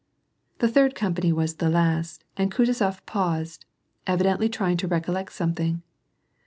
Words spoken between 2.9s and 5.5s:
paused, evi dently trying to recollect